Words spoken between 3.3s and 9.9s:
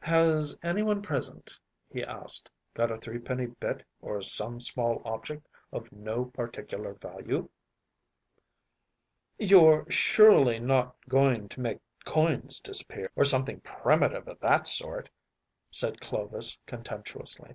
bit or some small object of no particular value‚ÄĒ?‚ÄĚ “You’re